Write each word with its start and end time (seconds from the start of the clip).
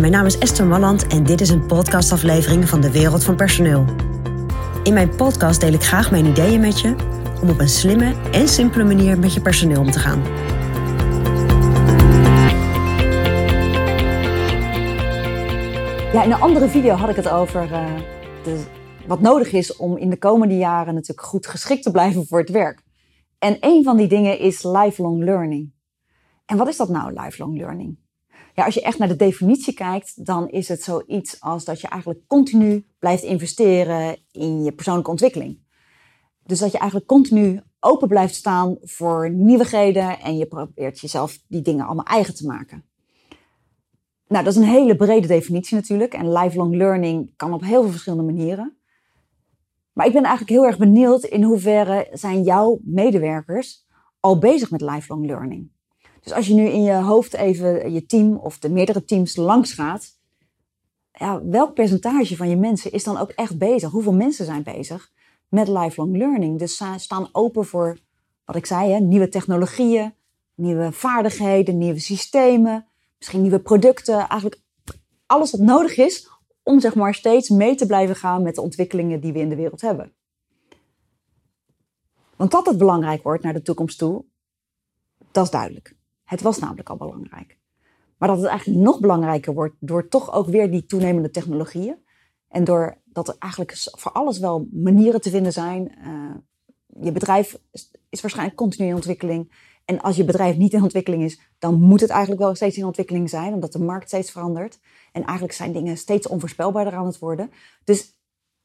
Mijn 0.00 0.12
naam 0.12 0.26
is 0.26 0.38
Esther 0.38 0.66
Malland 0.66 1.06
en 1.06 1.24
dit 1.24 1.40
is 1.40 1.48
een 1.48 1.66
podcastaflevering 1.66 2.68
van 2.68 2.80
de 2.80 2.90
Wereld 2.90 3.24
van 3.24 3.36
Personeel. 3.36 3.84
In 4.82 4.92
mijn 4.92 5.16
podcast 5.16 5.60
deel 5.60 5.72
ik 5.72 5.82
graag 5.82 6.10
mijn 6.10 6.26
ideeën 6.26 6.60
met 6.60 6.80
je 6.80 6.94
om 7.42 7.48
op 7.48 7.58
een 7.58 7.68
slimme 7.68 8.14
en 8.30 8.48
simpele 8.48 8.84
manier 8.84 9.18
met 9.18 9.34
je 9.34 9.40
personeel 9.40 9.80
om 9.80 9.90
te 9.90 9.98
gaan. 9.98 10.22
Ja, 16.12 16.22
in 16.22 16.32
een 16.32 16.40
andere 16.40 16.68
video 16.68 16.94
had 16.94 17.08
ik 17.08 17.16
het 17.16 17.28
over 17.28 17.68
de, 18.44 18.64
wat 19.06 19.20
nodig 19.20 19.52
is 19.52 19.76
om 19.76 19.96
in 19.96 20.10
de 20.10 20.18
komende 20.18 20.56
jaren 20.56 20.94
natuurlijk 20.94 21.26
goed 21.26 21.46
geschikt 21.46 21.82
te 21.82 21.90
blijven 21.90 22.26
voor 22.26 22.38
het 22.38 22.50
werk. 22.50 22.82
En 23.38 23.56
een 23.60 23.84
van 23.84 23.96
die 23.96 24.08
dingen 24.08 24.38
is 24.38 24.62
lifelong 24.62 25.24
learning. 25.24 25.72
En 26.46 26.56
wat 26.56 26.68
is 26.68 26.76
dat 26.76 26.88
nou, 26.88 27.20
lifelong 27.20 27.56
learning? 27.56 28.01
Ja, 28.54 28.64
als 28.64 28.74
je 28.74 28.82
echt 28.82 28.98
naar 28.98 29.08
de 29.08 29.16
definitie 29.16 29.74
kijkt, 29.74 30.26
dan 30.26 30.48
is 30.48 30.68
het 30.68 30.82
zoiets 30.82 31.40
als 31.40 31.64
dat 31.64 31.80
je 31.80 31.88
eigenlijk 31.88 32.26
continu 32.26 32.86
blijft 32.98 33.22
investeren 33.22 34.16
in 34.30 34.64
je 34.64 34.72
persoonlijke 34.72 35.10
ontwikkeling. 35.10 35.60
Dus 36.44 36.58
dat 36.58 36.72
je 36.72 36.78
eigenlijk 36.78 37.08
continu 37.08 37.60
open 37.80 38.08
blijft 38.08 38.34
staan 38.34 38.76
voor 38.80 39.30
nieuwigheden 39.30 40.20
en 40.20 40.36
je 40.36 40.46
probeert 40.46 41.00
jezelf 41.00 41.38
die 41.48 41.62
dingen 41.62 41.86
allemaal 41.86 42.04
eigen 42.04 42.34
te 42.34 42.46
maken. 42.46 42.84
Nou, 44.28 44.44
dat 44.44 44.52
is 44.52 44.58
een 44.58 44.68
hele 44.68 44.96
brede 44.96 45.26
definitie 45.26 45.76
natuurlijk 45.76 46.14
en 46.14 46.32
lifelong 46.32 46.76
learning 46.76 47.32
kan 47.36 47.52
op 47.52 47.62
heel 47.62 47.82
veel 47.82 47.90
verschillende 47.90 48.32
manieren. 48.32 48.76
Maar 49.92 50.06
ik 50.06 50.12
ben 50.12 50.22
eigenlijk 50.22 50.50
heel 50.50 50.66
erg 50.66 50.78
benieuwd 50.78 51.24
in 51.24 51.42
hoeverre 51.42 52.08
zijn 52.12 52.42
jouw 52.42 52.80
medewerkers 52.82 53.86
al 54.20 54.38
bezig 54.38 54.70
met 54.70 54.80
lifelong 54.80 55.26
learning. 55.26 55.70
Dus 56.22 56.32
als 56.32 56.46
je 56.46 56.54
nu 56.54 56.68
in 56.68 56.82
je 56.82 56.94
hoofd 56.94 57.34
even 57.34 57.92
je 57.92 58.06
team 58.06 58.36
of 58.36 58.58
de 58.58 58.70
meerdere 58.70 59.04
teams 59.04 59.36
langs 59.36 59.72
gaat, 59.72 60.20
ja, 61.12 61.44
welk 61.44 61.74
percentage 61.74 62.36
van 62.36 62.48
je 62.48 62.56
mensen 62.56 62.92
is 62.92 63.04
dan 63.04 63.16
ook 63.16 63.30
echt 63.30 63.58
bezig? 63.58 63.90
Hoeveel 63.90 64.12
mensen 64.12 64.44
zijn 64.44 64.62
bezig 64.62 65.10
met 65.48 65.68
lifelong 65.68 66.16
learning? 66.16 66.58
Dus 66.58 66.76
ze 66.76 66.94
staan 66.96 67.28
open 67.32 67.64
voor, 67.64 67.98
wat 68.44 68.56
ik 68.56 68.66
zei, 68.66 68.92
hè, 68.92 68.98
nieuwe 68.98 69.28
technologieën, 69.28 70.14
nieuwe 70.54 70.92
vaardigheden, 70.92 71.78
nieuwe 71.78 71.98
systemen, 71.98 72.86
misschien 73.18 73.42
nieuwe 73.42 73.60
producten. 73.60 74.18
Eigenlijk 74.18 74.60
alles 75.26 75.50
wat 75.50 75.60
nodig 75.60 75.96
is 75.96 76.28
om 76.62 76.80
zeg 76.80 76.94
maar 76.94 77.14
steeds 77.14 77.48
mee 77.48 77.74
te 77.74 77.86
blijven 77.86 78.16
gaan 78.16 78.42
met 78.42 78.54
de 78.54 78.60
ontwikkelingen 78.60 79.20
die 79.20 79.32
we 79.32 79.38
in 79.38 79.48
de 79.48 79.56
wereld 79.56 79.80
hebben. 79.80 80.12
Want 82.36 82.50
dat 82.50 82.66
het 82.66 82.78
belangrijk 82.78 83.22
wordt 83.22 83.42
naar 83.42 83.52
de 83.52 83.62
toekomst 83.62 83.98
toe, 83.98 84.24
dat 85.30 85.44
is 85.44 85.50
duidelijk. 85.50 86.00
Het 86.32 86.42
was 86.42 86.58
namelijk 86.58 86.88
al 86.88 86.96
belangrijk. 86.96 87.58
Maar 88.18 88.28
dat 88.28 88.38
het 88.38 88.46
eigenlijk 88.46 88.80
nog 88.80 89.00
belangrijker 89.00 89.54
wordt 89.54 89.74
door 89.78 90.08
toch 90.08 90.32
ook 90.32 90.46
weer 90.46 90.70
die 90.70 90.86
toenemende 90.86 91.30
technologieën. 91.30 91.96
En 92.48 92.64
door 92.64 92.96
dat 93.04 93.28
er 93.28 93.36
eigenlijk 93.38 93.74
voor 93.76 94.12
alles 94.12 94.38
wel 94.38 94.68
manieren 94.70 95.20
te 95.20 95.30
vinden 95.30 95.52
zijn. 95.52 95.92
Uh, 96.06 97.04
je 97.04 97.12
bedrijf 97.12 97.58
is 98.08 98.20
waarschijnlijk 98.20 98.56
continu 98.56 98.88
in 98.88 98.94
ontwikkeling. 98.94 99.52
En 99.84 100.00
als 100.00 100.16
je 100.16 100.24
bedrijf 100.24 100.56
niet 100.56 100.72
in 100.72 100.82
ontwikkeling 100.82 101.22
is, 101.22 101.40
dan 101.58 101.80
moet 101.80 102.00
het 102.00 102.10
eigenlijk 102.10 102.40
wel 102.40 102.54
steeds 102.54 102.76
in 102.76 102.84
ontwikkeling 102.84 103.30
zijn, 103.30 103.54
omdat 103.54 103.72
de 103.72 103.78
markt 103.78 104.08
steeds 104.08 104.30
verandert. 104.30 104.78
En 105.12 105.24
eigenlijk 105.24 105.56
zijn 105.56 105.72
dingen 105.72 105.96
steeds 105.96 106.26
onvoorspelbaarder 106.26 106.94
aan 106.94 107.06
het 107.06 107.18
worden. 107.18 107.50
Dus 107.84 108.16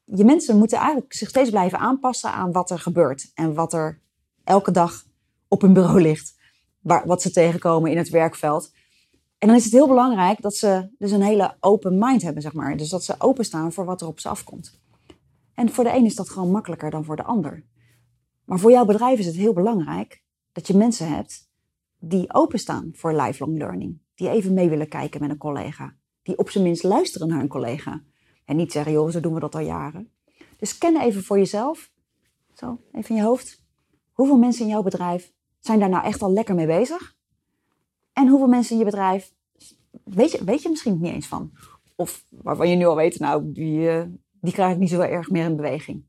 je 0.04 0.24
mensen 0.24 0.58
moeten 0.58 0.78
eigenlijk 0.78 1.12
zich 1.12 1.28
steeds 1.28 1.50
blijven 1.50 1.78
aanpassen 1.78 2.32
aan 2.32 2.52
wat 2.52 2.70
er 2.70 2.78
gebeurt 2.78 3.30
en 3.34 3.54
wat 3.54 3.72
er 3.72 4.00
elke 4.44 4.70
dag 4.70 5.04
op 5.48 5.60
hun 5.60 5.72
bureau 5.72 6.00
ligt 6.00 6.36
wat 6.80 7.22
ze 7.22 7.30
tegenkomen 7.30 7.90
in 7.90 7.96
het 7.96 8.08
werkveld. 8.08 8.72
En 9.38 9.48
dan 9.48 9.56
is 9.56 9.64
het 9.64 9.72
heel 9.72 9.88
belangrijk 9.88 10.42
dat 10.42 10.54
ze 10.54 10.88
dus 10.98 11.10
een 11.10 11.22
hele 11.22 11.56
open 11.60 11.98
mind 11.98 12.22
hebben, 12.22 12.42
zeg 12.42 12.52
maar. 12.52 12.76
Dus 12.76 12.88
dat 12.88 13.04
ze 13.04 13.14
openstaan 13.18 13.72
voor 13.72 13.84
wat 13.84 14.00
er 14.00 14.06
op 14.06 14.20
ze 14.20 14.28
afkomt. 14.28 14.80
En 15.54 15.72
voor 15.72 15.84
de 15.84 15.94
een 15.94 16.04
is 16.04 16.14
dat 16.14 16.28
gewoon 16.28 16.50
makkelijker 16.50 16.90
dan 16.90 17.04
voor 17.04 17.16
de 17.16 17.24
ander. 17.24 17.64
Maar 18.44 18.58
voor 18.58 18.70
jouw 18.70 18.84
bedrijf 18.84 19.18
is 19.18 19.26
het 19.26 19.34
heel 19.34 19.52
belangrijk 19.52 20.22
dat 20.52 20.66
je 20.66 20.76
mensen 20.76 21.08
hebt 21.08 21.50
die 21.98 22.34
openstaan 22.34 22.90
voor 22.94 23.20
lifelong 23.20 23.58
learning. 23.58 23.98
Die 24.14 24.28
even 24.28 24.54
mee 24.54 24.68
willen 24.68 24.88
kijken 24.88 25.20
met 25.20 25.30
een 25.30 25.38
collega. 25.38 25.94
Die 26.22 26.38
op 26.38 26.50
zijn 26.50 26.64
minst 26.64 26.82
luisteren 26.82 27.28
naar 27.28 27.40
een 27.40 27.48
collega. 27.48 28.02
En 28.44 28.56
niet 28.56 28.72
zeggen, 28.72 28.92
joh, 28.92 29.10
zo 29.10 29.20
doen 29.20 29.34
we 29.34 29.40
dat 29.40 29.54
al 29.54 29.60
jaren. 29.60 30.12
Dus 30.56 30.78
ken 30.78 31.00
even 31.00 31.24
voor 31.24 31.38
jezelf, 31.38 31.90
zo, 32.54 32.80
even 32.92 33.10
in 33.10 33.16
je 33.16 33.22
hoofd. 33.22 33.64
Hoeveel 34.12 34.38
mensen 34.38 34.64
in 34.64 34.70
jouw 34.70 34.82
bedrijf 34.82 35.32
zijn 35.60 35.78
daar 35.78 35.88
nou 35.88 36.04
echt 36.04 36.22
al 36.22 36.32
lekker 36.32 36.54
mee 36.54 36.66
bezig? 36.66 37.16
En 38.12 38.28
hoeveel 38.28 38.48
mensen 38.48 38.72
in 38.72 38.78
je 38.78 38.84
bedrijf 38.84 39.32
weet 40.04 40.32
je, 40.32 40.44
weet 40.44 40.62
je 40.62 40.68
misschien 40.68 40.98
niet 41.00 41.12
eens 41.12 41.26
van? 41.26 41.52
Of 41.96 42.24
waarvan 42.30 42.68
je 42.68 42.76
nu 42.76 42.86
al 42.86 42.96
weet, 42.96 43.18
nou, 43.18 43.52
die, 43.52 43.78
uh, 43.78 44.02
die 44.40 44.52
krijg 44.52 44.72
ik 44.72 44.78
niet 44.78 44.90
zo 44.90 45.00
erg 45.00 45.30
meer 45.30 45.44
in 45.44 45.56
beweging. 45.56 46.04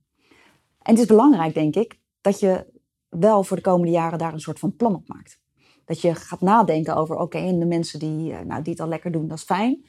En 0.81 0.91
het 0.93 0.99
is 0.99 1.05
belangrijk, 1.05 1.53
denk 1.53 1.75
ik, 1.75 1.99
dat 2.21 2.39
je 2.39 2.65
wel 3.09 3.43
voor 3.43 3.57
de 3.57 3.63
komende 3.63 3.91
jaren 3.91 4.19
daar 4.19 4.33
een 4.33 4.39
soort 4.39 4.59
van 4.59 4.75
plan 4.75 4.95
op 4.95 5.07
maakt. 5.07 5.39
Dat 5.85 6.01
je 6.01 6.15
gaat 6.15 6.41
nadenken 6.41 6.95
over, 6.95 7.15
oké, 7.15 7.37
en 7.37 7.59
de 7.59 7.65
mensen 7.65 7.99
die, 7.99 8.31
uh, 8.31 8.39
nou, 8.39 8.61
die 8.61 8.71
het 8.71 8.81
al 8.81 8.87
lekker 8.87 9.11
doen, 9.11 9.27
dat 9.27 9.37
is 9.37 9.43
fijn. 9.43 9.85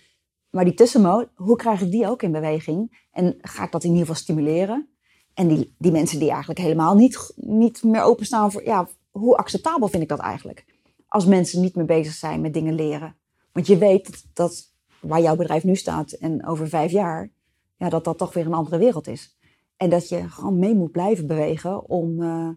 Maar 0.50 0.65
die 0.65 0.75
tussenmoot, 0.75 1.28
hoe 1.34 1.56
krijg 1.56 1.81
ik 1.81 1.91
die 1.91 2.09
ook 2.09 2.22
in 2.22 2.32
beweging? 2.32 3.06
En 3.12 3.37
ga 3.41 3.65
ik 3.65 3.72
dat 3.72 3.84
in 3.84 3.91
ieder 3.91 4.06
geval 4.06 4.22
stimuleren? 4.22 4.88
En 5.34 5.48
die, 5.48 5.75
die 5.78 5.92
mensen 5.92 6.19
die 6.19 6.31
eigenlijk 6.31 6.60
helemaal 6.60 6.94
niet, 6.94 7.32
niet 7.37 7.82
meer 7.82 8.03
openstaan 8.03 8.53
voor, 8.53 8.65
ja, 8.65 8.88
hoe 9.10 9.37
acceptabel 9.37 9.88
vind 9.88 10.03
ik 10.03 10.09
dat 10.09 10.19
eigenlijk? 10.19 10.65
Als 11.06 11.26
mensen 11.26 11.60
niet 11.60 11.75
meer 11.75 11.84
bezig 11.84 12.12
zijn 12.12 12.41
met 12.41 12.54
dingen 12.54 12.75
leren. 12.75 13.16
Want 13.53 13.66
je 13.66 13.78
weet 13.78 14.26
dat 14.32 14.72
waar 15.00 15.21
jouw 15.21 15.37
bedrijf 15.37 15.65
nu 15.65 15.76
staat 15.76 16.12
en 16.12 16.47
over 16.47 16.69
vijf 16.69 16.91
jaar, 16.91 17.31
ja, 17.76 17.88
dat 17.88 18.04
dat 18.04 18.19
toch 18.19 18.32
weer 18.32 18.47
een 18.47 18.54
andere 18.54 18.78
wereld 18.78 19.06
is. 19.06 19.38
En 19.76 19.91
dat 19.91 20.09
je 20.09 20.28
gewoon 20.28 20.59
mee 20.59 20.75
moet 20.75 20.93
blijven 20.93 21.26
bewegen 21.26 21.88
om, 21.88 22.22
uh, 22.22 22.48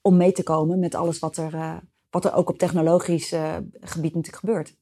om 0.00 0.16
mee 0.16 0.32
te 0.32 0.42
komen 0.42 0.78
met 0.78 0.94
alles 0.94 1.18
wat 1.18 1.36
er, 1.36 1.54
uh, 1.54 1.76
wat 2.10 2.24
er 2.24 2.34
ook 2.34 2.48
op 2.48 2.58
technologisch 2.58 3.32
uh, 3.32 3.56
gebied 3.80 4.14
natuurlijk 4.14 4.44
gebeurt. 4.44 4.76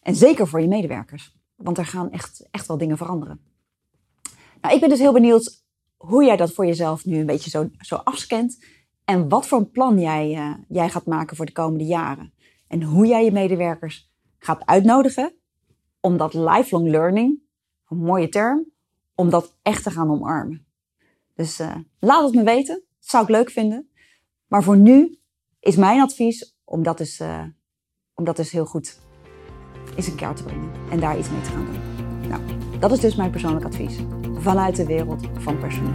En 0.00 0.14
zeker 0.14 0.48
voor 0.48 0.60
je 0.60 0.68
medewerkers. 0.68 1.36
Want 1.54 1.78
er 1.78 1.86
gaan 1.86 2.10
echt, 2.10 2.48
echt 2.50 2.66
wel 2.66 2.78
dingen 2.78 2.96
veranderen. 2.96 3.40
Nou, 4.60 4.74
ik 4.74 4.80
ben 4.80 4.88
dus 4.88 4.98
heel 4.98 5.12
benieuwd 5.12 5.64
hoe 5.96 6.24
jij 6.24 6.36
dat 6.36 6.52
voor 6.52 6.66
jezelf 6.66 7.04
nu 7.04 7.18
een 7.18 7.26
beetje 7.26 7.50
zo, 7.50 7.68
zo 7.78 7.94
afscant. 7.94 8.64
En 9.06 9.28
wat 9.28 9.46
voor 9.46 9.58
een 9.58 9.70
plan 9.70 9.98
jij, 9.98 10.30
uh, 10.30 10.54
jij 10.68 10.88
gaat 10.88 11.06
maken 11.06 11.36
voor 11.36 11.46
de 11.46 11.52
komende 11.52 11.84
jaren. 11.84 12.32
En 12.68 12.82
hoe 12.82 13.06
jij 13.06 13.24
je 13.24 13.32
medewerkers 13.32 14.12
gaat 14.38 14.64
uitnodigen 14.64 15.34
om 16.00 16.16
dat 16.16 16.34
lifelong 16.34 16.88
learning, 16.88 17.40
een 17.88 17.98
mooie 17.98 18.28
term, 18.28 18.66
om 19.14 19.30
dat 19.30 19.56
echt 19.62 19.82
te 19.82 19.90
gaan 19.90 20.10
omarmen. 20.10 20.66
Dus 21.34 21.60
uh, 21.60 21.76
laat 21.98 22.24
het 22.24 22.34
me 22.34 22.42
weten. 22.42 22.74
Dat 22.74 23.08
zou 23.08 23.22
ik 23.22 23.28
leuk 23.28 23.50
vinden. 23.50 23.90
Maar 24.46 24.62
voor 24.62 24.76
nu 24.76 25.18
is 25.60 25.76
mijn 25.76 26.00
advies 26.00 26.58
om 26.64 26.82
dat 26.82 26.98
dus, 26.98 27.20
uh, 27.20 27.44
om 28.14 28.24
dat 28.24 28.36
dus 28.36 28.50
heel 28.50 28.66
goed 28.66 29.00
eens 29.96 30.06
een 30.06 30.16
kaart 30.16 30.36
te 30.36 30.42
brengen. 30.42 30.72
En 30.90 31.00
daar 31.00 31.18
iets 31.18 31.30
mee 31.30 31.40
te 31.40 31.50
gaan 31.50 31.64
doen. 31.64 31.80
Nou, 32.28 32.42
dat 32.78 32.92
is 32.92 33.00
dus 33.00 33.16
mijn 33.16 33.30
persoonlijk 33.30 33.64
advies. 33.64 33.96
Vanuit 34.34 34.76
de 34.76 34.86
wereld 34.86 35.22
van 35.38 35.58
personeel. 35.58 35.94